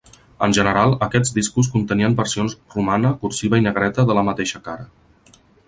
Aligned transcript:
En 0.45 0.53
general, 0.57 0.93
aquests 1.07 1.33
discos 1.35 1.69
contenien 1.75 2.17
versions 2.23 2.57
romana, 2.77 3.13
cursiva 3.25 3.63
i 3.63 3.67
negreta 3.69 4.09
de 4.09 4.19
la 4.21 4.27
mateixa 4.33 4.67
cara. 4.71 4.91